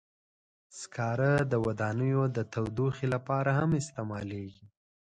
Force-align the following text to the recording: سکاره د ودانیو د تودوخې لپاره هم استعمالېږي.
سکاره 0.79 1.33
د 1.51 1.53
ودانیو 1.65 2.23
د 2.35 2.37
تودوخې 2.53 3.07
لپاره 3.13 3.49
هم 3.59 3.69
استعمالېږي. 3.81 4.65